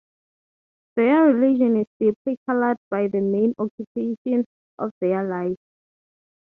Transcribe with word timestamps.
Their 0.95 1.25
religion 1.25 1.77
is 1.79 1.85
is 1.99 2.15
deeply 2.25 2.39
colored 2.49 2.77
by 2.89 3.07
the 3.09 3.21
main 3.21 3.53
occupation 3.59 4.45
of 4.79 4.89
their 4.99 5.23
lives. 5.29 5.59